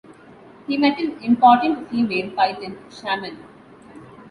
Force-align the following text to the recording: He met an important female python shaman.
He 0.67 0.77
met 0.77 0.99
an 0.99 1.19
important 1.21 1.87
female 1.91 2.31
python 2.31 2.75
shaman. 2.89 3.37